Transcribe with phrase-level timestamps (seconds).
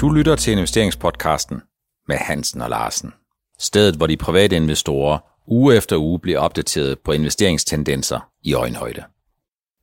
[0.00, 1.62] Du lytter til investeringspodcasten
[2.08, 3.12] med Hansen og Larsen.
[3.58, 9.04] Stedet, hvor de private investorer uge efter uge bliver opdateret på investeringstendenser i øjenhøjde.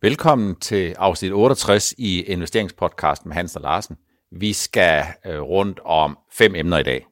[0.01, 3.97] Velkommen til afsnit 68 i investeringspodcasten med Hansen og Larsen.
[4.39, 7.05] Vi skal øh, rundt om fem emner i dag.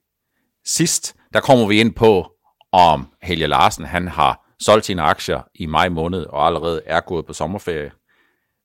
[0.66, 2.32] Sidst, der kommer vi ind på,
[2.72, 7.26] om Helge Larsen han har solgt sine aktier i maj måned og allerede er gået
[7.26, 7.92] på sommerferie.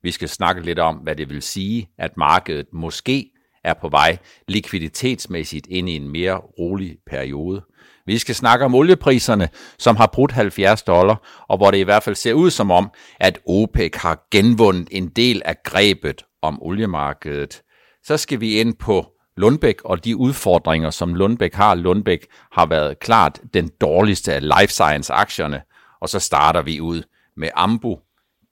[0.03, 3.31] Vi skal snakke lidt om, hvad det vil sige, at markedet måske
[3.67, 7.63] er på vej likviditetsmæssigt ind i en mere rolig periode.
[8.07, 9.49] Vi skal snakke om oliepriserne,
[9.79, 12.91] som har brudt 70 dollar, og hvor det i hvert fald ser ud som om,
[13.21, 17.63] at OPEC har genvundet en del af grebet om oliemarkedet.
[18.05, 19.07] Så skal vi ind på
[19.37, 21.75] Lundbæk og de udfordringer, som Lundbæk har.
[21.75, 25.63] Lundbæk har været klart den dårligste af life science-aktierne,
[26.01, 27.03] og så starter vi ud
[27.37, 27.99] med Ambu,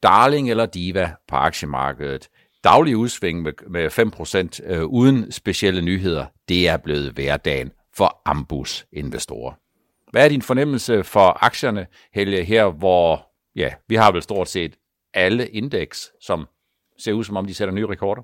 [0.02, 2.28] darling eller diva på aktiemarkedet
[2.64, 3.86] daglige udsving med, med
[4.68, 9.52] 5% øh, uden specielle nyheder, det er blevet hverdagen for Ambus investorer.
[10.10, 14.76] Hvad er din fornemmelse for aktierne, Helge, her hvor ja, vi har vel stort set
[15.14, 16.46] alle indeks, som
[16.98, 18.22] ser ud som om de sætter nye rekorder?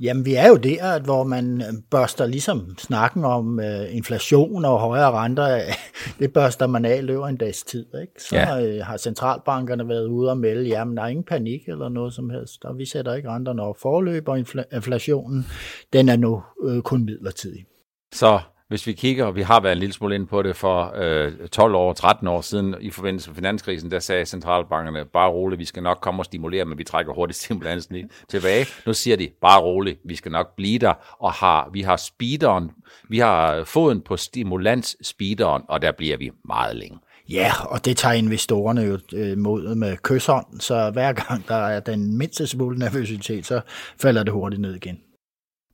[0.00, 5.10] Jamen, vi er jo der, hvor man børster ligesom snakken om uh, inflation og højere
[5.10, 5.60] renter.
[6.18, 7.86] det børster man af løber en dags tid.
[8.00, 8.12] Ikke?
[8.18, 8.78] Så ja.
[8.78, 12.30] uh, har centralbankerne været ude og melde, jamen der er ingen panik eller noget som
[12.30, 12.64] helst.
[12.64, 14.38] Og vi sætter ikke renterne over forløb, og
[14.72, 15.46] inflationen,
[15.92, 17.64] den er nu uh, kun midlertidig.
[18.12, 20.92] Så hvis vi kigger, og vi har været en lille smule ind på det for
[20.96, 25.58] øh, 12 år, 13 år siden i forbindelse med finanskrisen, der sagde centralbankerne, bare roligt,
[25.58, 28.66] vi skal nok komme og stimulere, men vi trækker hurtigt stimulansen lige tilbage.
[28.86, 32.70] Nu siger de, bare roligt, vi skal nok blive der, og har, vi har speederen,
[33.08, 36.98] vi har foden på stimulans speederen, og der bliver vi meget længe.
[37.30, 41.80] Ja, og det tager investorerne jo øh, mod med kysshånd, så hver gang der er
[41.80, 43.60] den mindste smule nervøsitet, så
[44.00, 44.98] falder det hurtigt ned igen.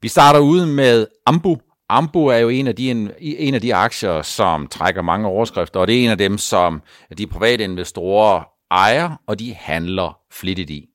[0.02, 1.56] Vi starter ud med Ambu,
[1.88, 5.80] Ambo er jo en af, de, en, en af de aktier, som trækker mange overskrifter,
[5.80, 6.82] og det er en af dem, som
[7.18, 10.88] de private investorer ejer, og de handler flittigt i.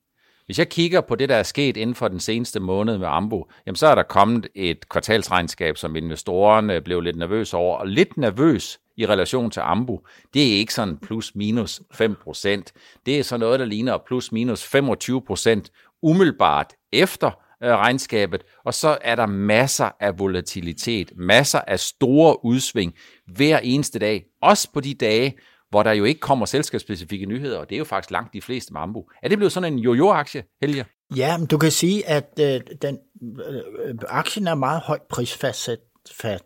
[0.46, 3.50] Hvis jeg kigger på det, der er sket inden for den seneste måned med Ambo,
[3.66, 8.16] jamen så er der kommet et kvartalsregnskab, som investorerne blev lidt nervøs over, og lidt
[8.16, 12.02] nervøs i relation til Ambo, det er ikke sådan plus minus 5%
[13.06, 15.60] Det er så noget, der ligner plus minus 25%
[16.02, 17.30] umiddelbart efter
[17.62, 22.94] regnskabet, og så er der masser af volatilitet, masser af store udsving
[23.26, 25.38] hver eneste dag, også på de dage,
[25.70, 28.72] hvor der jo ikke kommer selskabsspecifikke nyheder, og det er jo faktisk langt de fleste
[28.72, 29.04] med Ambu.
[29.22, 30.84] Er det blevet sådan en jojo-aktie, Helge?
[31.16, 35.78] Ja, men du kan sige, at øh, den, øh, aktien er meget højt prisfastsat.
[36.20, 36.42] Fat.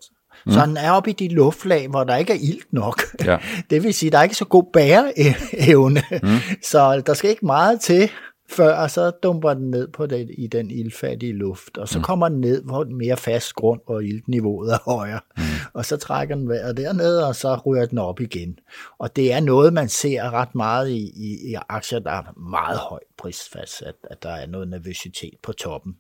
[0.47, 0.53] Mm.
[0.53, 3.03] Så den er oppe i de luftlag, hvor der ikke er ilt nok.
[3.25, 3.39] Ja.
[3.71, 6.03] Det vil sige, at der er ikke så god bæreevne.
[6.23, 6.29] Mm.
[6.71, 8.11] Så der skal ikke meget til,
[8.49, 12.05] før, og så dumper den ned på det, i den ildfattige luft, og så mm.
[12.05, 15.43] kommer den ned på en mere fast grund, hvor iltniveauet er højere, mm.
[15.73, 18.59] og så trækker den vejret dernede, og så ryger den op igen.
[18.99, 22.79] Og det er noget, man ser ret meget i, i, i aktier, der er meget
[22.79, 25.97] højt prisfast, at, at der er noget nervøsitet på toppen.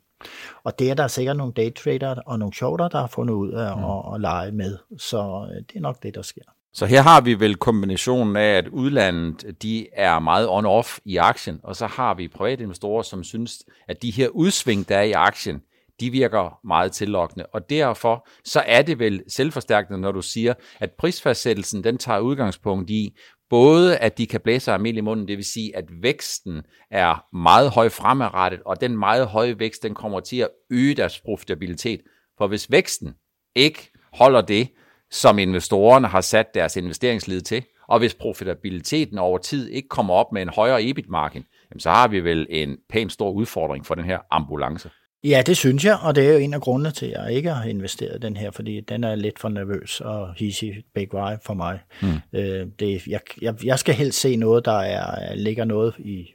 [0.64, 3.76] Og det er der sikkert nogle daytrader og nogle shorter, der har fundet ud af
[3.76, 3.84] mm.
[3.84, 6.55] at, at lege med, så øh, det er nok det, der sker.
[6.76, 11.60] Så her har vi vel kombinationen af, at udlandet de er meget on-off i aktien,
[11.62, 15.12] og så har vi private investorer, som synes, at de her udsving, der er i
[15.12, 15.60] aktien,
[16.00, 17.46] de virker meget tillokkende.
[17.46, 22.90] Og derfor så er det vel selvforstærkende, når du siger, at prisfastsættelsen den tager udgangspunkt
[22.90, 23.16] i,
[23.50, 27.70] både at de kan blæse sig i munden, det vil sige, at væksten er meget
[27.70, 32.00] høj fremadrettet, og den meget høje vækst, den kommer til at øge deres profitabilitet.
[32.38, 33.14] For hvis væksten
[33.54, 34.68] ikke holder det,
[35.10, 37.62] som investorerne har sat deres investeringslid til.
[37.88, 41.44] Og hvis profitabiliteten over tid ikke kommer op med en højere EBIT-margin,
[41.78, 44.90] så har vi vel en pænt stor udfordring for den her ambulance.
[45.24, 47.50] Ja, det synes jeg, og det er jo en af grundene til, at jeg ikke
[47.50, 51.54] har investeret den her, fordi den er lidt for nervøs og hissig big vej for
[51.54, 51.80] mig.
[52.02, 52.38] Mm.
[52.38, 56.26] Øh, det, jeg, jeg, jeg skal helst se noget, der er, ligger noget i,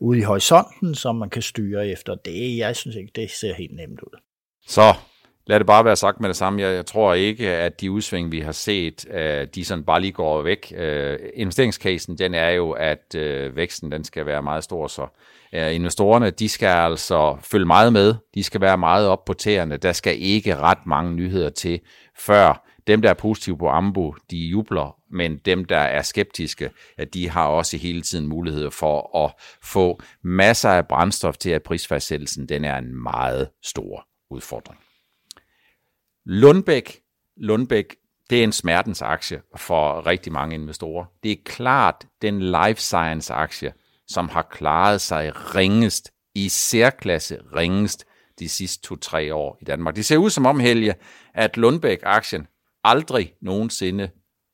[0.00, 2.14] ude i horisonten, som man kan styre efter.
[2.14, 4.20] Det, jeg synes ikke, det ser helt nemt ud.
[4.66, 4.94] Så
[5.46, 6.62] lad det bare være sagt med det samme.
[6.62, 10.12] Jeg, jeg tror ikke, at de udsving, vi har set, uh, de sådan bare lige
[10.12, 10.72] går væk.
[10.76, 15.06] Uh, investeringscasen, den er jo, at uh, væksten den skal være meget stor, så
[15.52, 18.14] investorerne, de skal altså følge meget med.
[18.34, 19.76] De skal være meget op på tæerne.
[19.76, 21.80] Der skal ikke ret mange nyheder til,
[22.18, 27.14] før dem, der er positive på Ambo, de jubler, men dem, der er skeptiske, at
[27.14, 32.48] de har også hele tiden mulighed for at få masser af brændstof til, at prisfastsættelsen
[32.48, 34.81] den er en meget stor udfordring.
[36.26, 37.00] Lundbæk,
[37.36, 37.96] Lundbæk,
[38.30, 41.04] det er en smertens aktie for rigtig mange investorer.
[41.22, 43.72] Det er klart den life science aktie,
[44.08, 48.04] som har klaret sig ringest, i særklasse ringest
[48.38, 49.96] de sidste to-tre år i Danmark.
[49.96, 50.94] Det ser ud som om, Helge,
[51.34, 52.46] at Lundbæk-aktien
[52.84, 54.10] aldrig nogensinde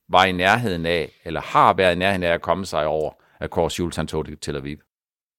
[0.09, 3.51] var i nærheden af, eller har været i nærheden af at komme sig over, at
[3.51, 4.79] Kåre Schultz han tog det til Aviv.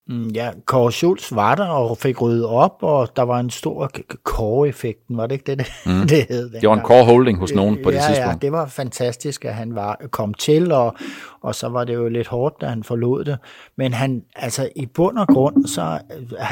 [0.09, 3.91] Mm, ja, Kåre Schultz var der og fik ryddet op, og der var en stor
[4.23, 6.07] Kåre-effekten, var det ikke det, det, mm.
[6.09, 6.49] det hed?
[6.49, 8.43] Det var en Kåre Holding hos nogen på det ja, tidspunkt.
[8.43, 10.95] Ja, det var fantastisk, at han var kom til, og,
[11.41, 13.37] og så var det jo lidt hårdt, da han forlod det.
[13.75, 15.99] Men han, altså i bund og grund, så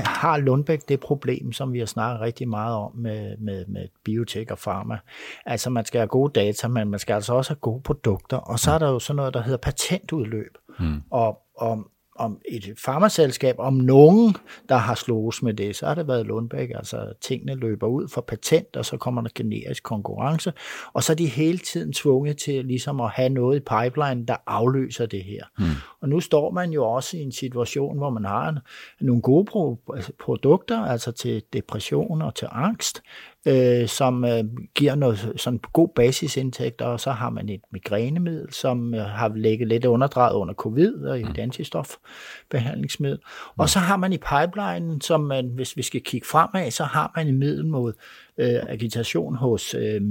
[0.05, 4.51] har Lundbæk det problem, som vi har snakket rigtig meget om med, med, med biotek
[4.51, 4.97] og pharma.
[5.45, 8.59] Altså man skal have gode data, men man skal altså også have gode produkter, og
[8.59, 10.57] så er der jo sådan noget, der hedder patentudløb.
[10.79, 11.01] Mm.
[11.11, 11.87] Og, og
[12.17, 14.35] om et farmaselskab, om nogen,
[14.69, 16.69] der har slået med det, så har det været Lundbæk.
[16.75, 20.53] Altså tingene løber ud for patent, og så kommer der generisk konkurrence,
[20.93, 24.35] og så er de hele tiden tvunget til ligesom at have noget i pipeline, der
[24.47, 25.43] afløser det her.
[25.59, 25.65] Mm.
[26.01, 28.61] Og nu står man jo også i en situation, hvor man har
[29.01, 33.01] nogle gode altså produkter, altså til depression og til angst,
[33.47, 34.43] øh, som øh,
[34.75, 39.67] giver noget sådan god basisindtægt, og så har man et migrænemiddel, som øh, har ligget
[39.67, 41.35] lidt underdrejet under covid, og et mm.
[41.37, 43.19] antistofbehandlingsmiddel.
[43.57, 43.67] Og mm.
[43.67, 47.27] så har man i pipeline, som man, hvis vi skal kigge fremad, så har man
[47.27, 47.93] et middel mod
[48.37, 50.01] øh, agitation hos, øh,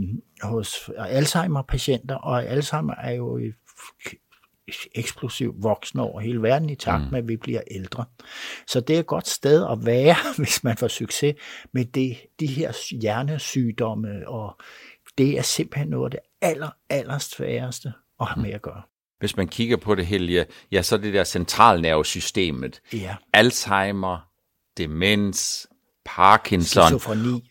[0.42, 3.54] hos Alzheimer-patienter, og Alzheimer er jo et
[4.94, 7.10] eksplosivt voksende over hele verden i takt mm.
[7.10, 8.04] med, at vi bliver ældre.
[8.66, 11.34] Så det er et godt sted at være, hvis man får succes
[11.72, 14.60] med det, de her hjernesygdomme, og
[15.18, 18.82] det er simpelthen noget af det aller, aller sværeste at have med at gøre.
[19.18, 22.80] Hvis man kigger på det, Helge, ja, så er det der centralnervesystemet.
[22.92, 23.16] Ja.
[23.32, 24.18] Alzheimer,
[24.78, 25.66] demens,
[26.04, 27.00] Parkinson,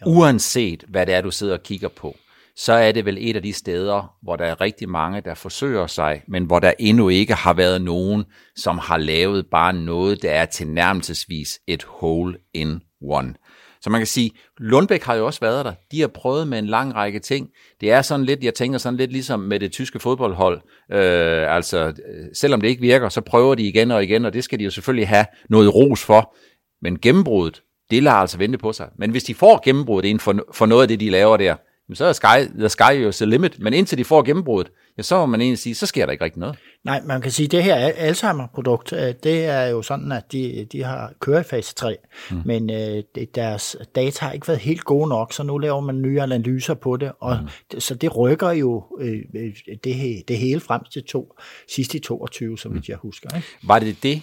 [0.05, 2.15] uanset hvad det er, du sidder og kigger på
[2.55, 5.87] så er det vel et af de steder, hvor der er rigtig mange, der forsøger
[5.87, 8.25] sig, men hvor der endnu ikke har været nogen,
[8.55, 13.33] som har lavet bare noget, der er tilnærmelsesvis et hole in one.
[13.81, 15.73] Så man kan sige, Lundbæk har jo også været der.
[15.91, 17.49] De har prøvet med en lang række ting.
[17.81, 20.61] Det er sådan lidt, jeg tænker sådan lidt ligesom med det tyske fodboldhold.
[20.91, 21.93] Øh, altså,
[22.33, 24.69] selvom det ikke virker, så prøver de igen og igen, og det skal de jo
[24.69, 26.35] selvfølgelig have noget ros for.
[26.81, 28.89] Men gennembruddet, det lader altså vente på sig.
[28.97, 31.55] Men hvis de får gennembruddet inden for, for noget af det, de laver der,
[31.93, 33.59] så er sky, the sky jo the limit.
[33.59, 36.23] Men indtil de får gennembruddet, ja, så må man egentlig sige, så sker der ikke
[36.23, 36.57] rigtig noget.
[36.83, 40.67] Nej, man kan sige, at det her Alzheimer-produkt, øh, det er jo sådan, at de,
[40.71, 41.97] de har kørt i fase 3,
[42.31, 42.41] mm.
[42.45, 43.03] men øh,
[43.35, 46.97] deres data har ikke været helt gode nok, så nu laver man nye analyser på
[46.97, 47.79] det, og mm.
[47.79, 49.53] så det rykker jo øh, øh
[49.83, 51.35] det, det hele frem til to,
[51.75, 52.81] sidst i 22, som mm.
[52.87, 53.35] jeg husker.
[53.35, 53.47] Ikke?
[53.63, 54.21] Var det det,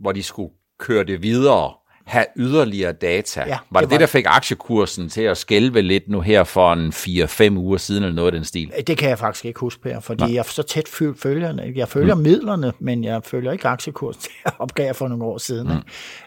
[0.00, 1.72] hvor de skulle køre det videre
[2.04, 3.44] have yderligere data.
[3.46, 6.88] Ja, var det det, der fik aktiekursen til at skælve lidt nu her for en
[6.88, 8.72] 4-5 uger siden, eller noget af den stil?
[8.86, 10.34] Det kan jeg faktisk ikke huske, Per, fordi Nej.
[10.34, 12.20] jeg så tæt følger, jeg følger mm.
[12.20, 15.68] midlerne, men jeg følger ikke aktiekursen, det opgav jeg for nogle år siden.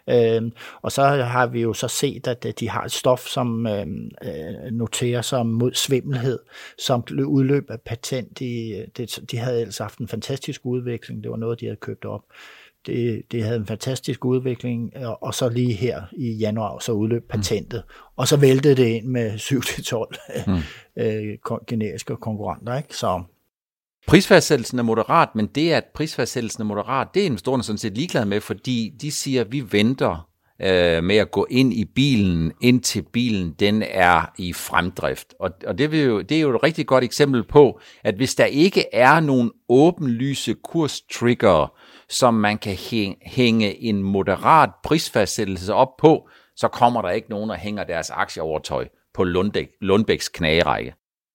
[0.08, 0.14] Mm.
[0.14, 0.52] Øhm,
[0.82, 4.72] og så har vi jo så set, at de har et stof, som øhm, øh,
[4.72, 6.40] noterer sig mod svimmelhed,
[6.80, 8.40] som udløb af patent.
[8.40, 12.06] De, de, de havde ellers haft en fantastisk udvikling, det var noget, de havde købt
[12.06, 12.22] op
[12.88, 14.92] det, det havde en fantastisk udvikling,
[15.22, 17.30] og så lige her i januar, så udløb mm.
[17.30, 18.14] patentet, mm.
[18.16, 19.34] og så væltede det ind med
[20.46, 20.58] 7-12 mm.
[21.04, 21.38] øh,
[21.68, 22.78] generiske konkurrenter.
[22.78, 22.96] Ikke?
[22.96, 23.24] Så
[24.08, 28.26] Prisfastsættelsen er moderat, men det, at prisfastsættelsen er moderat, det er investorerne sådan set ligeglade
[28.26, 30.28] med, fordi de siger, at vi venter
[30.62, 35.34] øh, med at gå ind i bilen, indtil bilen den er i fremdrift.
[35.40, 38.36] Og, og det, vil jo, det er jo et rigtig godt eksempel på, at hvis
[38.36, 41.74] der ikke er nogen åbenlyse kurstrigger,
[42.10, 42.78] som man kan
[43.22, 48.88] hænge en moderat prisfastsættelse op på, så kommer der ikke nogen, der hænger deres aktieovertøj
[49.14, 50.94] på Lundbæk, Lundbæks knagerække.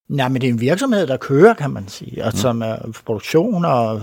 [0.09, 2.37] Nej, men det er en virksomhed, der kører, kan man sige, og mm.
[2.37, 4.01] som er produktion og,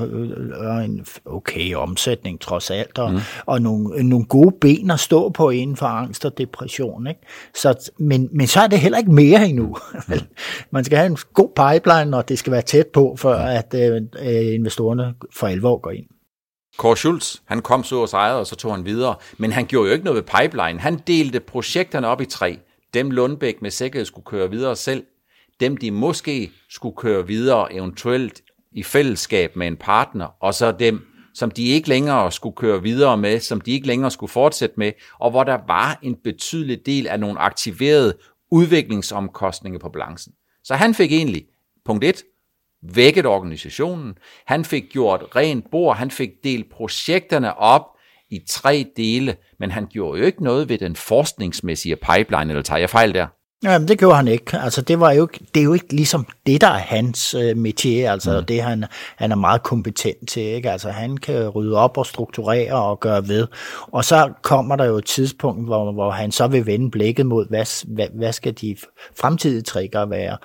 [0.58, 3.20] og en okay omsætning trods alt, og, mm.
[3.46, 7.08] og nogle, nogle gode ben at stå på inden for angst og depression.
[7.08, 7.22] Ikke?
[7.56, 9.78] Så, men, men så er det heller ikke mere endnu.
[10.08, 10.14] Mm.
[10.72, 13.42] man skal have en god pipeline, og det skal være tæt på, for mm.
[13.42, 16.06] at øh, investorerne for alvor går ind.
[16.80, 19.16] Kåre Schultz, han kom så og sejrede, og så tog han videre.
[19.38, 20.80] Men han gjorde jo ikke noget ved pipeline.
[20.80, 22.60] Han delte projekterne op i tre.
[22.94, 25.04] Dem Lundbæk med sikkerhed skulle køre videre selv.
[25.60, 30.28] Dem de måske skulle køre videre eventuelt i fællesskab med en partner.
[30.40, 31.02] Og så dem,
[31.34, 34.92] som de ikke længere skulle køre videre med, som de ikke længere skulle fortsætte med,
[35.20, 38.18] og hvor der var en betydelig del af nogle aktiverede
[38.52, 40.34] udviklingsomkostninger på balancen.
[40.64, 41.46] Så han fik egentlig,
[41.86, 42.24] punkt 1,
[42.82, 44.18] vækket organisationen.
[44.46, 47.84] Han fik gjort rent bord, han fik delt projekterne op
[48.30, 52.80] i tre dele, men han gjorde jo ikke noget ved den forskningsmæssige pipeline, eller tager
[52.80, 53.28] jeg fejl der?
[53.64, 54.58] Jamen, det gjorde han ikke.
[54.58, 58.06] Altså, det, var jo, det er jo ikke ligesom det, der er hans øh, métier,
[58.12, 58.46] altså mm.
[58.46, 58.86] det, han,
[59.16, 60.44] han er meget kompetent til.
[60.44, 60.72] Ikke?
[60.72, 63.48] Altså, han kan rydde op og strukturere og gøre ved.
[63.92, 67.50] Og så kommer der jo et tidspunkt, hvor, hvor han så vil vende blikket mod,
[67.50, 68.76] hvad, hvad, hvad skal de
[69.20, 70.38] fremtidige trigger være?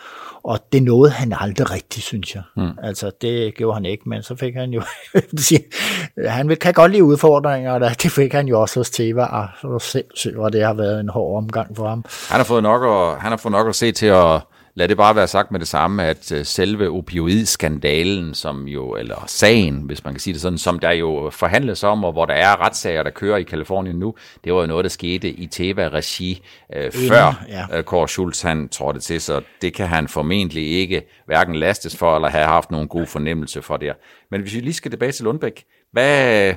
[0.44, 2.42] Og det nåede han aldrig rigtigt, synes jeg.
[2.56, 2.70] Mm.
[2.82, 4.82] Altså, det gjorde han ikke, men så fik han jo...
[6.28, 9.78] han kan godt lide udfordringer, og det fik han jo også hos Teva, og så
[9.78, 12.04] sindssygt, hvor det har været en hård omgang for ham.
[12.28, 14.40] Han har fået nok at, han har fået nok at se til at
[14.74, 19.24] lad det bare være sagt med det samme, at øh, selve opioidskandalen, som jo, eller
[19.26, 22.34] sagen, hvis man kan sige det sådan, som der jo forhandles om, og hvor der
[22.34, 26.42] er retssager, der kører i Kalifornien nu, det var jo noget, der skete i Teva-regi
[26.76, 27.78] øh, før ja.
[27.78, 32.16] øh, Kåre Schultz han trådte til, så det kan han formentlig ikke hverken lastes for,
[32.16, 33.92] eller have haft nogen god fornemmelse for det.
[34.30, 36.54] Men hvis vi lige skal tilbage til Lundbæk, hvad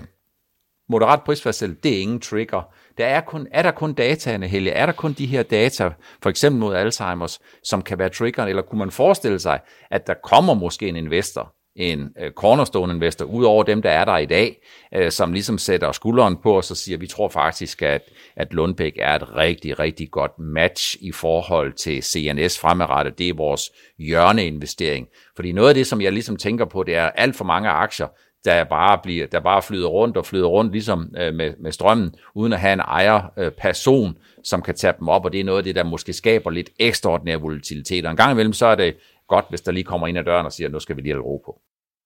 [0.90, 2.62] moderat prisfastsættelse, det er ingen trigger.
[2.98, 4.72] Der er, kun, er der kun dataene, Helge?
[4.72, 5.92] Er der kun de her data,
[6.24, 8.50] for eksempel mod Alzheimer's, som kan være triggeren?
[8.50, 9.60] Eller kunne man forestille sig,
[9.92, 14.06] at der kommer måske en investor, en øh, cornerstone investor, ud over dem, der er
[14.06, 14.58] der i dag,
[14.96, 18.02] øh, som ligesom sætter skulderen på og så siger, vi tror faktisk, at,
[18.36, 23.18] at Lundbæk er et rigtig, rigtig godt match i forhold til CNS fremadrettet.
[23.18, 25.08] Det er vores hjørneinvestering.
[25.36, 28.08] Fordi noget af det, som jeg ligesom tænker på, det er alt for mange aktier,
[28.48, 32.16] der bare, bliver, der bare flyder rundt og flyder rundt ligesom øh, med, med strømmen,
[32.36, 35.58] uden at have en ejerperson, øh, som kan tage dem op, og det er noget
[35.58, 38.06] af det, der måske skaber lidt ekstraordinær volatilitet.
[38.06, 38.96] Og en gang imellem, så er det
[39.28, 41.24] godt, hvis der lige kommer ind ad døren og siger, nu skal vi lige have
[41.24, 41.62] ro på.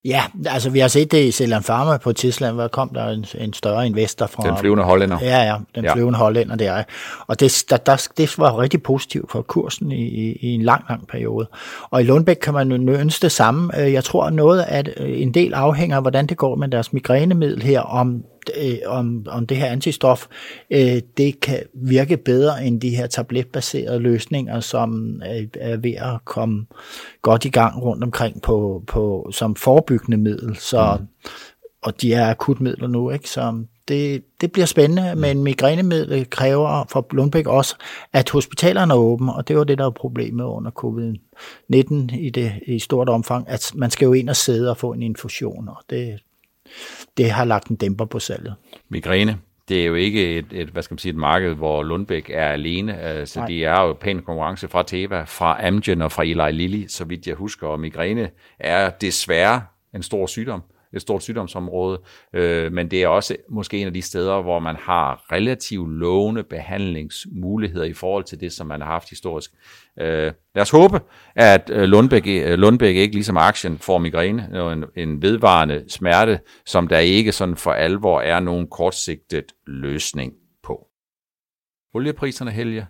[0.06, 3.26] Ja, altså vi har set det i Zealand Pharma på Tisland, hvor kom der en,
[3.38, 4.44] en større investor fra...
[4.44, 5.18] Den flyvende hollænder.
[5.22, 5.94] Ja, ja, den ja.
[5.94, 6.84] flyvende hollænder der.
[7.28, 10.84] Og det, der, der, det var rigtig positivt for kursen i, i, i en lang,
[10.90, 11.48] lang periode.
[11.90, 13.82] Og i Lundbæk kan man ønske det samme.
[13.82, 16.94] Øh, jeg tror noget, at øh, en del afhænger af, hvordan det går med deres
[16.94, 18.24] migrænemiddel her, om
[18.58, 20.28] øh, om, om det her antistof,
[20.72, 26.26] øh, det kan virke bedre end de her tabletbaserede løsninger, som er, er ved at
[26.26, 26.66] komme
[27.22, 30.56] godt i gang rundt omkring på, på som forebyggende middel.
[30.56, 31.08] Så, mm.
[31.82, 33.30] Og de er akutmidler nu, ikke?
[33.30, 35.22] så det, det bliver spændende, mm.
[35.22, 37.76] men migrænemiddel kræver for Lundbæk også,
[38.14, 42.54] at hospitalerne er åbne, og det var det, der var problemet under covid-19 i, det,
[42.68, 45.78] i stort omfang, at man skal jo ind og sidde og få en infusion, og
[45.90, 46.20] det,
[47.18, 48.56] det har lagt en dæmper på salget.
[48.90, 49.38] Migræne,
[49.70, 52.48] det er jo ikke et, et, hvad skal man sige, et marked, hvor Lundbæk er
[52.48, 52.98] alene.
[52.98, 53.48] Altså, Nej.
[53.48, 57.28] de er jo pæn konkurrence fra Teva, fra Amgen og fra Eli Lilly, så vidt
[57.28, 57.68] jeg husker.
[57.68, 59.62] Og migræne er desværre
[59.96, 62.02] en stor sygdom et stort sygdomsområde,
[62.34, 66.44] øh, men det er også måske en af de steder, hvor man har relativt lovende
[66.44, 69.52] behandlingsmuligheder i forhold til det, som man har haft historisk.
[70.00, 71.02] Øh, lad os håbe,
[71.36, 76.40] at øh, Lundbæk, øh, Lundbæk ikke ligesom aktien får migræne, øh, en, en vedvarende smerte,
[76.66, 80.34] som der ikke sådan for alvor er nogen kortsigtet løsning
[80.64, 80.88] på.
[81.94, 82.88] Oliepriserne, Helge,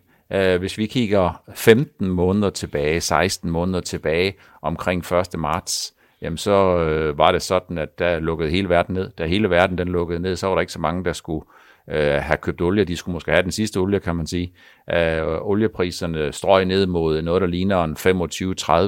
[0.60, 5.40] hvis vi kigger 15 måneder tilbage, 16 måneder tilbage, omkring 1.
[5.40, 9.10] marts, jamen så øh, var det sådan, at der lukkede hele verden ned.
[9.18, 11.46] Da hele verden den lukkede ned, så var der ikke så mange, der skulle
[11.92, 12.84] øh, have købt olie.
[12.84, 14.54] De skulle måske have den sidste olie, kan man sige.
[14.94, 17.98] Øh, oliepriserne strøg ned mod noget, der ligner en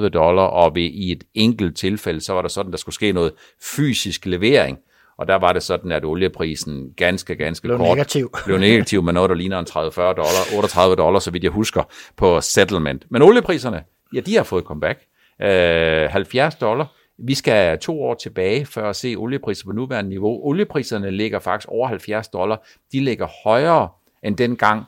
[0.04, 3.12] 25-30 dollar, og ved, i et enkelt tilfælde, så var der sådan, der skulle ske
[3.12, 3.32] noget
[3.76, 4.78] fysisk levering.
[5.18, 8.30] Og der var det sådan, at olieprisen ganske, ganske blev kort negativ.
[8.46, 11.82] blev negativ med noget, der ligner en 30-40 dollar, 38 dollar, så vidt jeg husker,
[12.16, 13.04] på settlement.
[13.10, 15.00] Men oliepriserne, ja, de har fået comeback.
[15.42, 16.86] Øh, 70 dollar
[17.18, 20.46] vi skal to år tilbage for at se oliepriser på nuværende niveau.
[20.46, 22.66] Oliepriserne ligger faktisk over 70 dollar.
[22.92, 23.88] De ligger højere
[24.22, 24.84] end dengang,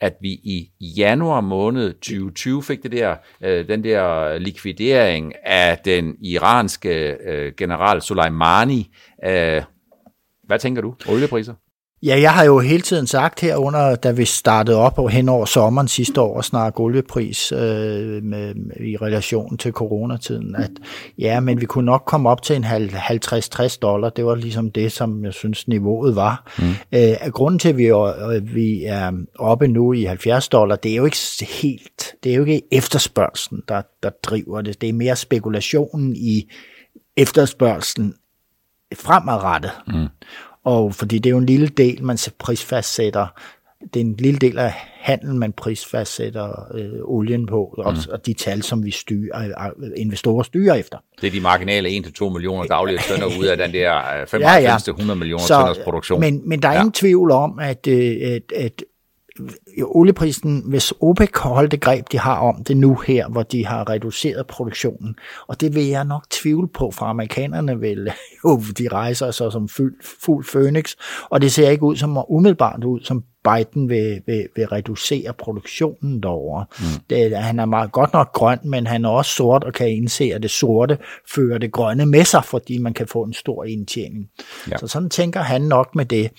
[0.00, 6.16] at vi i januar måned 2020 fik det der, øh, den der likvidering af den
[6.20, 8.90] iranske øh, general Soleimani.
[9.24, 9.62] Øh,
[10.44, 10.94] hvad tænker du?
[11.08, 11.54] Oliepriser?
[12.02, 15.28] Ja, jeg har jo hele tiden sagt her under, da vi startede op og hen
[15.28, 20.70] over sommeren sidste år og snakke oliepris øh, med, i relation til coronatiden, at
[21.18, 24.10] ja, men vi kunne nok komme op til en 50-60 dollar.
[24.10, 26.52] Det var ligesom det, som jeg synes niveauet var.
[26.58, 26.98] Mm.
[26.98, 30.92] Øh, grunden til, at vi er, øh, vi er oppe nu i 70 dollar, det
[30.92, 31.18] er jo ikke
[31.62, 34.80] helt, det er jo ikke efterspørgselen, der, der driver det.
[34.80, 36.50] Det er mere spekulationen i
[37.16, 38.14] efterspørgselen
[38.94, 39.70] fremadrettet.
[39.86, 40.06] Mm.
[40.66, 43.26] Og fordi det er jo en lille del, man prisfastsætter.
[43.94, 48.12] Det er en lille del af handelen, man prisfastsætter øh, olien på, og, mm.
[48.12, 50.98] og de tal, som vi styrer, øh, investorer styrer efter.
[51.20, 55.14] Det er de marginale 1-2 millioner daglige tønder ud af den der 95-100 ja, ja.
[55.14, 56.20] millioner tønders produktion.
[56.20, 56.80] Men, men der er ja.
[56.80, 58.82] ingen tvivl om, at, øh, at, at
[59.82, 63.90] olieprisen, hvis OPEC holder det greb, de har om det nu her, hvor de har
[63.90, 65.16] reduceret produktionen,
[65.46, 68.12] og det vil jeg nok tvivle på, for amerikanerne vil
[68.44, 70.94] jo, de rejser så som fuld, fuld Phoenix,
[71.30, 76.22] og det ser ikke ud som umiddelbart ud som Biden vil, vil, vil reducere produktionen
[76.22, 76.64] derovre.
[76.78, 76.84] Mm.
[77.10, 80.24] Det, han er meget godt nok grøn, men han er også sort og kan indse,
[80.24, 80.98] at det sorte
[81.34, 84.28] fører det grønne med sig, fordi man kan få en stor indtjening.
[84.70, 84.76] Ja.
[84.76, 86.30] Så sådan tænker han nok med det.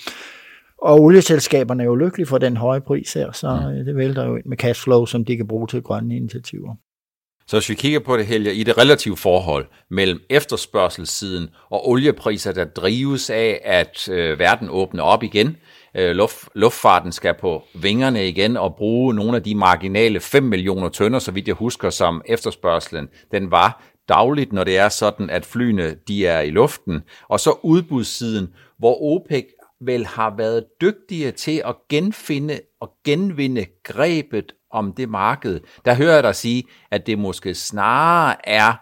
[0.82, 3.86] Og olieselskaberne er jo lykkelige for den høje pris her, så mm.
[3.86, 6.76] det vælter jo ind med cashflow, som de kan bruge til grønne initiativer.
[7.48, 12.52] Så hvis vi kigger på det, Helge, i det relative forhold mellem efterspørgselssiden og oliepriser,
[12.52, 15.58] der drives af, at øh, verden åbner op igen,
[15.96, 20.90] øh, luft, luftfarten skal på vingerne igen og bruge nogle af de marginale 5 millioner
[20.90, 25.46] tønder, så vidt jeg husker, som efterspørgselen den var dagligt, når det er sådan, at
[25.46, 27.02] flyene de er i luften.
[27.28, 28.48] Og så udbudssiden,
[28.80, 29.46] hvor OPEC
[29.82, 35.60] vel har været dygtige til at genfinde og genvinde grebet om det marked.
[35.86, 38.74] Der hører jeg dig sige, at det måske snarere er,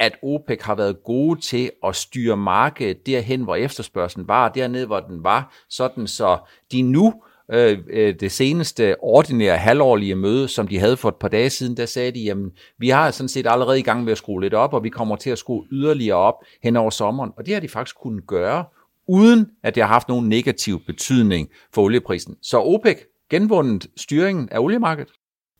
[0.00, 5.00] at OPEC har været gode til at styre markedet derhen, hvor efterspørgselen var, dernede, hvor
[5.00, 6.38] den var, sådan så
[6.72, 7.14] de nu,
[7.52, 11.76] øh, øh, det seneste ordinære halvårlige møde, som de havde for et par dage siden,
[11.76, 14.54] der sagde de, jamen, vi har sådan set allerede i gang med at skrue lidt
[14.54, 17.60] op, og vi kommer til at skrue yderligere op hen over sommeren, og det har
[17.60, 18.64] de faktisk kunnet gøre,
[19.08, 22.36] uden at det har haft nogen negativ betydning for olieprisen.
[22.42, 22.98] Så OPEC
[23.30, 25.10] genvundet styringen af oliemarkedet?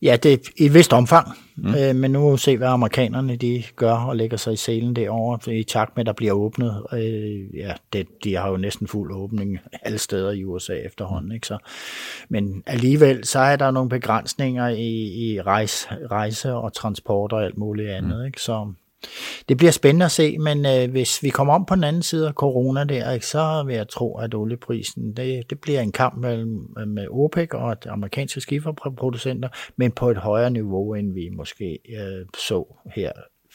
[0.03, 1.75] Ja, det er i et vist omfang, mm.
[1.75, 5.63] øh, men nu se, hvad amerikanerne de gør og lægger sig i selen derovre, i
[5.63, 6.83] takt med, at der bliver åbnet.
[6.93, 11.33] Øh, ja, det, de har jo næsten fuld åbning alle steder i USA efterhånden.
[11.33, 11.47] Ikke?
[11.47, 11.59] Så,
[12.29, 17.59] men alligevel, så er der nogle begrænsninger i, i rejse, rejse og transport og alt
[17.59, 18.19] muligt andet.
[18.19, 18.27] Mm.
[18.27, 18.41] Ikke?
[18.41, 18.73] Så
[19.49, 22.29] det bliver spændende at se, men øh, hvis vi kommer om på den anden side
[22.29, 26.17] af corona der, ikke, så vil jeg tro, at olieprisen, det, det bliver en kamp
[26.17, 31.29] mellem øh, med OPEC og de amerikanske skiferproducenter, men på et højere niveau, end vi
[31.37, 33.13] måske øh, så her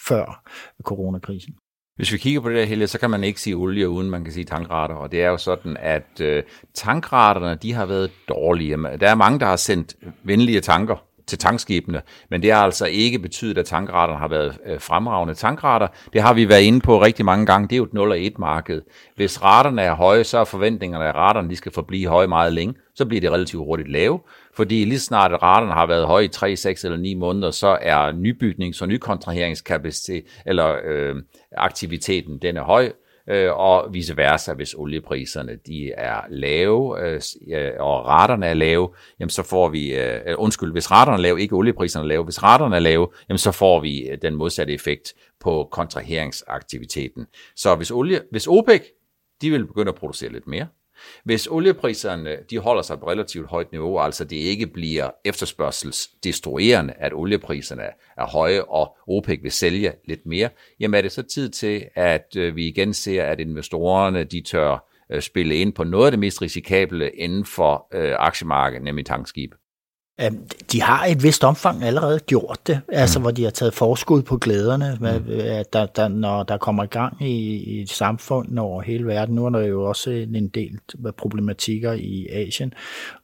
[0.08, 0.44] før
[0.84, 1.54] coronakrisen.
[1.96, 4.24] Hvis vi kigger på det der hele, så kan man ikke sige olie, uden man
[4.24, 4.96] kan sige tankrater.
[4.96, 8.78] Og det er jo sådan, at øh, tankraterne, de har været dårlige.
[8.78, 13.20] Der er mange, der har sendt venlige tanker til tankskibene, men det har altså ikke
[13.20, 15.88] betydet, at tankraterne har været øh, fremragende tankrater.
[16.14, 17.68] Det har vi været inde på rigtig mange gange.
[17.68, 18.82] Det er jo et 0 og 1 marked.
[19.16, 22.74] Hvis raterne er høje, så er forventningerne, at raterne de skal forblive høje meget længe.
[22.96, 24.20] Så bliver det relativt hurtigt lave,
[24.56, 28.12] fordi lige snart raterne har været høje i 3, 6 eller 9 måneder, så er
[28.12, 31.16] nybygnings- og nykontraheringskapacitet eller øh,
[31.58, 32.92] aktiviteten den er høj,
[33.30, 37.22] øh, og vice versa, hvis oliepriserne de er lave, øh,
[37.54, 38.90] øh og raterne er lave,
[39.20, 42.24] jamen så får vi, øh, øh undskyld, hvis raterne er lave, ikke oliepriserne er lave,
[42.24, 47.28] hvis raterne er lave, jamen så får vi øh, den modsatte effekt på kontraheringsaktiviteten.
[47.56, 48.84] Så hvis, olie, hvis OPEC,
[49.42, 50.68] de vil begynde at producere lidt mere,
[51.24, 56.94] hvis oliepriserne de holder sig på et relativt højt niveau, altså det ikke bliver efterspørgselsdestruerende,
[56.98, 57.84] at oliepriserne
[58.18, 62.36] er høje, og OPEC vil sælge lidt mere, jamen er det så tid til, at
[62.38, 66.20] øh, vi igen ser, at investorerne de tør øh, spille ind på noget af det
[66.20, 69.54] mest risikable inden for øh, aktiemarkedet, nemlig tankskib.
[70.22, 70.40] Øhm,
[70.72, 73.24] de har et vist omfang allerede gjort det, altså mm.
[73.24, 75.06] hvor de har taget forskud på glæderne, mm.
[75.30, 79.36] at der, der, når der kommer gang i, i et samfund over hele verden.
[79.36, 80.80] Nu er der jo også en del
[81.18, 82.74] problematikker i Asien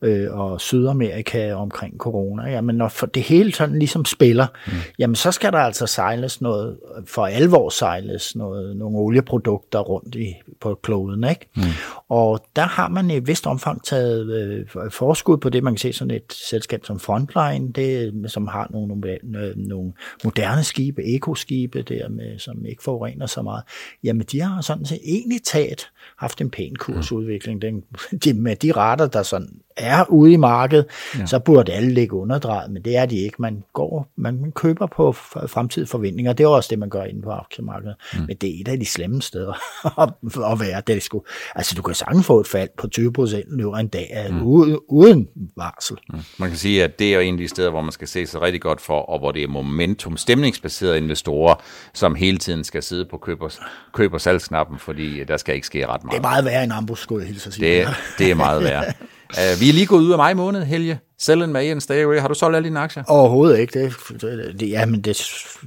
[0.01, 2.51] øh, og Sydamerika omkring corona.
[2.51, 4.73] Jamen når det hele sådan ligesom spiller, mm.
[4.99, 10.35] jamen så skal der altså sejles noget, for alvor sejles noget, nogle olieprodukter rundt i,
[10.61, 11.23] på kloden.
[11.29, 11.49] Ikke?
[11.55, 11.63] Mm.
[12.09, 15.77] Og der har man i et vist omfang taget øh, forskud på det, man kan
[15.77, 19.93] se sådan et selskab som Frontline, det, som har nogle, nogle, nogle
[20.23, 23.63] moderne skibe, ekoskibe der, med, som ikke forurener så meget,
[24.03, 27.61] jamen de har sådan set egentlig taget, haft en pæn kursudvikling.
[27.61, 27.83] Den,
[28.23, 30.85] de, med de retter, der sådan er ude i markedet,
[31.19, 31.25] ja.
[31.25, 33.35] så burde alle ligge underdrejet, men det er de ikke.
[33.39, 36.33] Man går, man køber på fremtidige forventninger.
[36.33, 37.95] Det er også det, man gør inde på aktiemarkedet.
[38.13, 38.19] Mm.
[38.27, 39.53] Men det er et af de slemme steder
[40.51, 40.81] at være.
[40.87, 41.23] Det sgu,
[41.55, 44.43] altså, du kan sagtens få et fald på 20 procent løber en dag mm.
[44.43, 45.97] uden, uden varsel.
[46.09, 46.19] Mm.
[46.39, 48.61] Man kan sige, at det er jo de steder, hvor man skal se sig rigtig
[48.61, 51.55] godt for, og hvor det er momentum, stemningsbaserede investorer,
[51.93, 53.59] som hele tiden skal sidde på køber,
[53.93, 56.11] køber salgsknappen, fordi der skal ikke ske ret meget.
[56.11, 57.79] Det er meget værre end ambush, skulle jeg hilse sige.
[57.79, 58.83] Det, det er meget værre.
[59.29, 60.99] Uh, vi er lige gået ud af maj måned, Helge.
[61.19, 62.19] Sell in May and stay away.
[62.19, 63.03] Har du solgt alle dine aktier?
[63.07, 63.79] Overhovedet ikke.
[63.83, 65.23] Det, det, det, jamen det,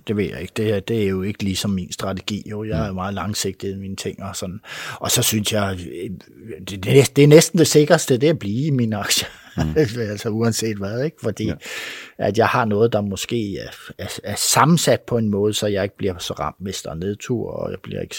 [0.09, 0.53] det ved jeg ikke.
[0.57, 2.43] Det, det er jo ikke ligesom min strategi.
[2.51, 2.65] Jo.
[2.65, 2.95] Jeg er mm.
[2.95, 4.61] meget langsigtet i mine ting og sådan.
[4.95, 5.79] Og så synes jeg,
[6.69, 9.29] det, det, det er næsten det sikreste, det er at blive i mine aktier.
[9.65, 10.01] Mm.
[10.11, 11.17] altså uanset hvad, ikke?
[11.23, 11.55] Fordi ja.
[12.19, 15.83] at jeg har noget, der måske er, er, er sammensat på en måde, så jeg
[15.83, 18.17] ikke bliver så ramt, hvis der er nedtur, og jeg bliver ikke...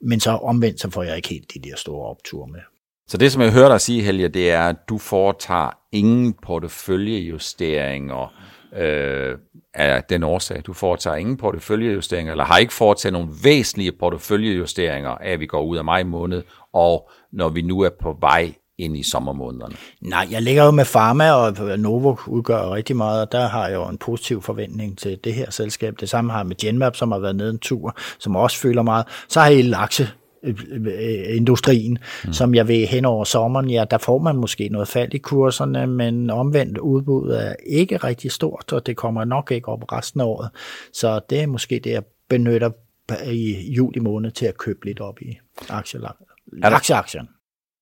[0.00, 2.60] Men så omvendt, så får jeg ikke helt de der store opture med.
[3.08, 8.34] Så det, som jeg hører dig sige, Helge, det er, at du foretager ingen porteføljejusteringer
[8.76, 9.38] øh,
[9.74, 10.62] af den årsag.
[10.66, 15.62] Du foretager ingen porteføljejusteringer, eller har ikke foretaget nogle væsentlige porteføljejusteringer af, at vi går
[15.62, 19.74] ud af maj måned, og når vi nu er på vej ind i sommermånederne?
[20.00, 23.74] Nej, jeg ligger jo med Pharma, og Novo udgør rigtig meget, og der har jeg
[23.74, 25.94] jo en positiv forventning til det her selskab.
[26.00, 28.82] Det samme har jeg med Genmap, som har været nede en tur, som også føler
[28.82, 29.06] meget.
[29.28, 30.08] Så har jeg lakse
[31.36, 32.32] industrien, mm.
[32.32, 35.86] som jeg ved hen over sommeren, ja, der får man måske noget fald i kurserne,
[35.86, 40.24] men omvendt udbuddet er ikke rigtig stort, og det kommer nok ikke op resten af
[40.24, 40.50] året.
[40.92, 42.70] Så det er måske det, jeg benytter
[43.26, 45.38] i juli måned til at købe lidt op i
[46.62, 47.28] aktieaktierne.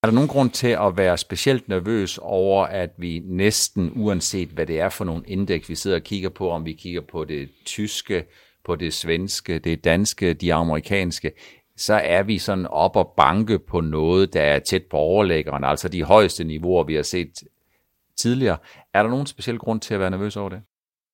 [0.02, 4.66] Er der nogen grund til at være specielt nervøs over, at vi næsten uanset hvad
[4.66, 7.50] det er for nogle indeks, vi sidder og kigger på, om vi kigger på det
[7.64, 8.24] tyske,
[8.64, 11.32] på det svenske, det danske, de amerikanske,
[11.76, 15.88] så er vi sådan op og banke på noget, der er tæt på overlæggeren, altså
[15.88, 17.32] de højeste niveauer, vi har set
[18.16, 18.58] tidligere.
[18.94, 20.62] Er der nogen speciel grund til at være nervøs over det?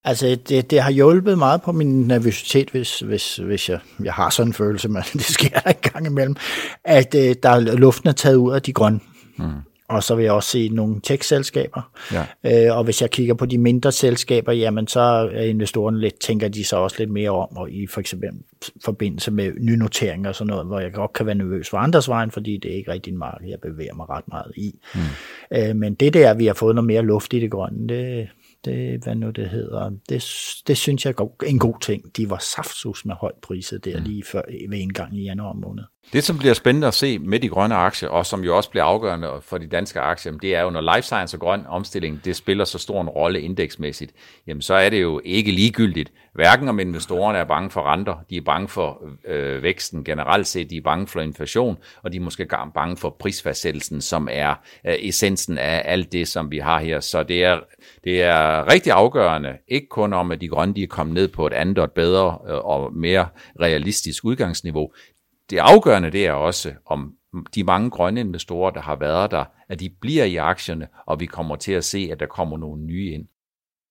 [0.05, 4.29] Altså, det, det har hjulpet meget på min nervøsitet, hvis, hvis, hvis jeg, jeg har
[4.29, 6.35] sådan en følelse, men det sker der en gang imellem,
[6.83, 8.99] at øh, der luften er taget ud af de grønne.
[9.37, 9.45] Mm.
[9.87, 11.91] Og så vil jeg også se nogle tech-selskaber.
[12.11, 12.67] Ja.
[12.67, 14.99] Øh, og hvis jeg kigger på de mindre selskaber, jamen så
[15.33, 18.29] er investorerne lidt, tænker de så også lidt mere om, og i for eksempel
[18.85, 22.31] forbindelse med nynoteringer og sådan noget, hvor jeg godt kan være nervøs for andres vejen,
[22.31, 24.75] fordi det er ikke rigtig en marked, jeg bevæger mig ret meget i.
[24.95, 25.01] Mm.
[25.57, 28.27] Øh, men det der, vi har fået noget mere luft i det grønne, det,
[28.65, 30.23] det, hvad nu det hedder, det,
[30.67, 32.17] det synes jeg er en god ting.
[32.17, 34.03] De var saftsus med højt priset der mm.
[34.03, 35.83] lige før, ved indgang i januar måned.
[36.13, 38.83] Det, som bliver spændende at se med de grønne aktier, og som jo også bliver
[38.83, 42.35] afgørende for de danske aktier, det er jo, når life science og grøn omstilling, det
[42.35, 44.13] spiller så stor en rolle indeksmæssigt,
[44.47, 48.37] jamen så er det jo ikke ligegyldigt, hverken om investorerne er bange for renter, de
[48.37, 52.21] er bange for øh, væksten generelt set, de er bange for inflation, og de er
[52.21, 54.55] måske bange for prisfastsættelsen, som er
[54.87, 56.99] øh, essensen af alt det, som vi har her.
[56.99, 57.59] Så det er,
[58.03, 61.47] det er rigtig afgørende, ikke kun om, at de grønne de er kommet ned på
[61.47, 63.27] et andet og et bedre øh, og mere
[63.61, 64.91] realistisk udgangsniveau,
[65.49, 67.13] det afgørende det er også, om
[67.55, 71.25] de mange grønne investorer, der har været der, at de bliver i aktierne, og vi
[71.25, 73.27] kommer til at se, at der kommer nogle nye ind.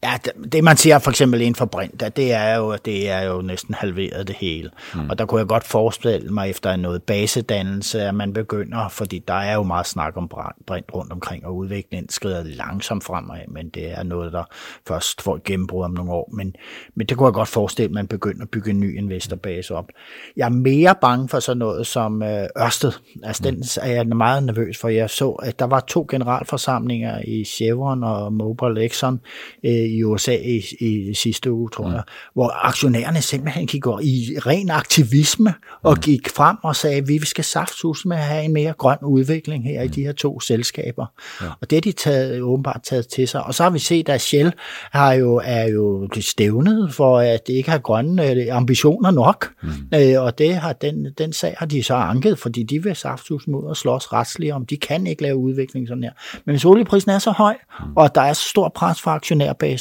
[0.05, 0.17] Ja,
[0.53, 3.75] det man siger for eksempel inden for Brint, det er jo, det er jo næsten
[3.75, 4.71] halveret det hele.
[4.95, 5.11] Mm.
[5.11, 9.35] Og der kunne jeg godt forestille mig efter noget basedannelse, at man begynder, fordi der
[9.35, 10.31] er jo meget snak om
[10.67, 14.45] Brint rundt omkring, og udviklingen skrider langsomt fremad, men det er noget, der
[14.89, 16.31] først får et gennembrud om nogle år.
[16.33, 16.57] Men,
[16.95, 19.89] men det kunne jeg godt forestille, at man begynder at bygge en ny investorbase op.
[20.37, 22.93] Jeg er mere bange for sådan noget som øh, Ørsted.
[23.23, 23.55] Altså mm.
[23.55, 24.89] den er jeg meget nervøs for.
[24.89, 29.21] Jeg så, at der var to generalforsamlinger i Chevron og Mobile Exxon
[29.65, 32.31] øh, i USA i, i sidste uge, tror jeg, mm.
[32.35, 36.01] hvor aktionærerne simpelthen gik i ren aktivisme og mm.
[36.01, 39.65] gik frem og sagde, at vi skal saftsus med at have en mere grøn udvikling
[39.65, 39.85] her mm.
[39.85, 41.07] i de her to selskaber.
[41.43, 41.47] Ja.
[41.61, 43.43] Og det er de taget, åbenbart taget til sig.
[43.43, 44.53] Og så har vi set, at Shell
[44.93, 49.53] har jo, er jo stævnet for, at det ikke har grønne øh, ambitioner nok.
[49.63, 49.69] Mm.
[49.95, 53.47] Øh, og det har, den, den sag har de så anket, fordi de vil saftsus
[53.47, 54.67] mod at slås retsligt om.
[54.67, 56.13] De kan ikke lave udvikling sådan her.
[56.45, 57.97] Men hvis olieprisen er så høj, mm.
[57.97, 59.74] og der er så stor pres for aktionærbasen,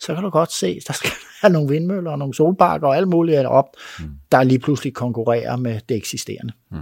[0.00, 1.10] så kan du godt se, der skal
[1.42, 3.66] være nogle vindmøller og nogle solbakker og alt muligt op,
[3.98, 4.10] mm.
[4.32, 6.52] der lige pludselig konkurrerer med det eksisterende.
[6.70, 6.78] Mm.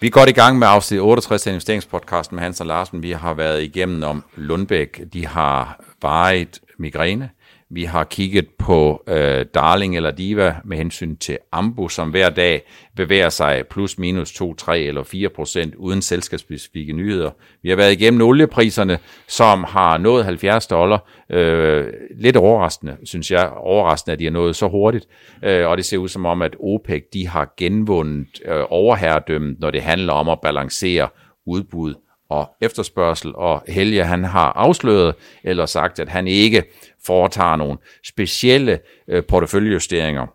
[0.00, 3.02] Vi er godt i gang med afsnit 68 af investeringspodcasten med Hans og Larsen.
[3.02, 5.00] Vi har været igennem om Lundbæk.
[5.12, 7.30] De har varet migræne.
[7.72, 12.62] Vi har kigget på øh, Darling eller Diva med hensyn til Ambu, som hver dag
[12.96, 17.30] bevæger sig plus minus 2, 3 eller 4 procent uden selskabsspecifikke nyheder.
[17.62, 21.08] Vi har været igennem oliepriserne, som har nået 70 dollar.
[21.30, 23.48] Øh, lidt overraskende, synes jeg.
[23.48, 25.06] Overraskende, at de har nået så hurtigt.
[25.44, 29.70] Øh, og det ser ud som om, at OPEC de har genvundet øh, overherredømmet, når
[29.70, 31.08] det handler om at balancere
[31.46, 31.94] udbud
[32.30, 35.14] og efterspørgsel, og Helge han har afsløret
[35.44, 36.62] eller sagt, at han ikke
[37.06, 40.26] foretager nogle specielle øh, porteføljejusteringer,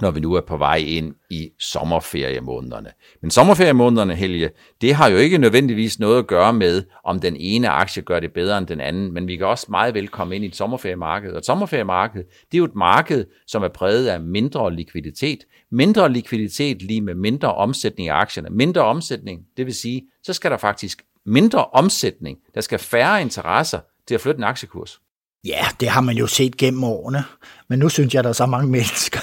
[0.00, 2.88] når vi nu er på vej ind i sommerferiemånederne.
[3.22, 4.50] Men sommerferiemånederne, Helge,
[4.80, 8.32] det har jo ikke nødvendigvis noget at gøre med, om den ene aktie gør det
[8.32, 11.32] bedre end den anden, men vi kan også meget vel komme ind i et sommerferiemarked.
[11.32, 15.38] Og et sommerferiemarked, det er jo et marked, som er præget af mindre likviditet.
[15.72, 18.48] Mindre likviditet lige med mindre omsætning i aktierne.
[18.50, 22.38] Mindre omsætning, det vil sige, så skal der faktisk mindre omsætning.
[22.54, 25.00] Der skal færre interesser til at flytte en aktiekurs.
[25.44, 27.24] Ja, det har man jo set gennem årene,
[27.68, 29.20] men nu synes jeg, der er så mange mennesker,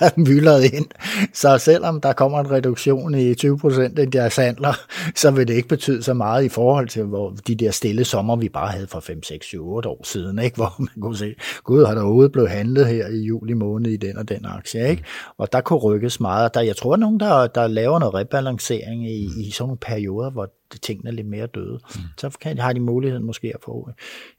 [0.00, 0.86] er myldret ind.
[1.32, 4.72] Så selvom der kommer en reduktion i 20 procent af deres handler,
[5.14, 8.36] så vil det ikke betyde så meget i forhold til hvor de der stille sommer,
[8.36, 10.56] vi bare havde for 5, 6, 7, 8 år siden, ikke?
[10.60, 11.34] hvor man kunne se,
[11.64, 14.88] gud, har der overhovedet blevet handlet her i juli måned i den og den aktie.
[14.88, 15.04] Ikke?
[15.38, 16.54] Og der kunne rykkes meget.
[16.54, 20.30] Der, jeg tror, at nogen, der, der laver noget rebalancering i, i sådan nogle perioder,
[20.30, 20.50] hvor
[20.82, 21.78] tingene er lidt mere døde.
[21.94, 22.00] Mm.
[22.18, 23.90] Så kan, har de muligheden måske at få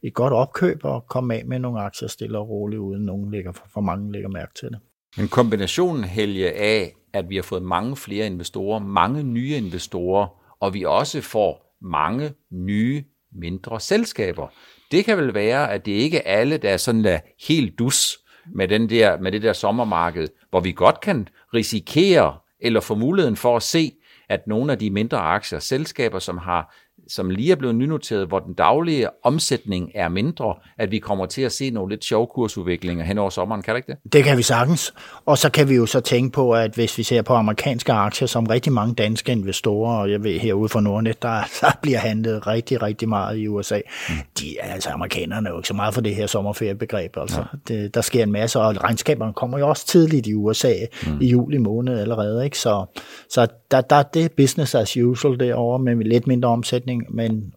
[0.02, 3.52] et godt opkøb og komme af med nogle aktier stille og roligt, uden nogen lægger,
[3.72, 4.78] for mange lægger mærke til det.
[5.16, 10.26] Men kombinationen, Helge, af, at vi har fået mange flere investorer, mange nye investorer,
[10.60, 14.48] og vi også får mange nye mindre selskaber.
[14.90, 18.18] Det kan vel være, at det ikke er alle, der er sådan der helt dus
[18.54, 23.36] med, den der, med det der sommermarked, hvor vi godt kan risikere eller få muligheden
[23.36, 23.92] for at se,
[24.28, 26.74] at nogle af de mindre aktier, selskaber, som har
[27.08, 31.42] som lige er blevet nynoteret, hvor den daglige omsætning er mindre, at vi kommer til
[31.42, 34.12] at se nogle lidt sjove kursudviklinger hen over sommeren, kan det ikke det?
[34.12, 34.94] Det kan vi sagtens.
[35.26, 38.28] Og så kan vi jo så tænke på, at hvis vi ser på amerikanske aktier,
[38.28, 42.46] som rigtig mange danske investorer, og jeg ved herude fra Nordnet, der, der bliver handlet
[42.46, 43.80] rigtig, rigtig meget i USA.
[44.08, 44.14] Mm.
[44.40, 47.16] De, altså amerikanerne er jo ikke så meget for det her sommerferiebegreb.
[47.16, 47.44] Altså.
[47.68, 47.74] Ja.
[47.74, 50.72] Det, der sker en masse, og regnskaberne kommer jo også tidligt i USA
[51.06, 51.20] mm.
[51.20, 52.44] i juli måned allerede.
[52.44, 52.58] Ikke?
[52.58, 52.84] Så,
[53.30, 57.54] så der, der, det er business as usual derovre med lidt mindre omsætning men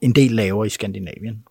[0.00, 1.44] en del lavere i Skandinavien.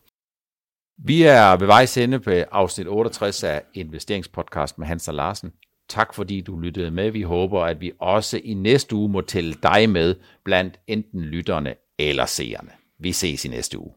[0.98, 5.52] Vi er ved vejs ende på afsnit 68 af Investeringspodcast med Hans og Larsen.
[5.90, 7.12] Tak fordi du lyttede med.
[7.12, 11.74] Vi håber, at vi også i næste uge må tælle dig med blandt enten lytterne
[12.00, 12.72] eller seerne.
[13.00, 13.94] Vi ses i næste uge.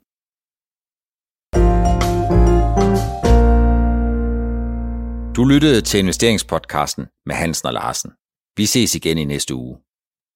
[5.36, 8.10] Du lyttede til investeringspodcasten med Hansen og Larsen.
[8.56, 9.78] Vi ses igen i næste uge.